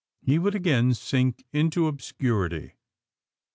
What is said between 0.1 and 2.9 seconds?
He would again sink into obscurity.